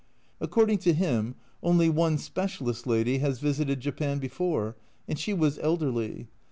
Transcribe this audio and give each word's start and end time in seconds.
According 0.39 0.79
to 0.79 0.93
him 0.93 1.35
only 1.61 1.87
one" 1.87 2.17
specialist" 2.17 2.87
lady 2.87 3.19
has 3.19 3.37
visited 3.39 3.81
Japan 3.81 4.17
before, 4.17 4.75
and 5.07 5.19
she 5.19 5.31
was 5.31 5.59
elderly. 5.59 6.27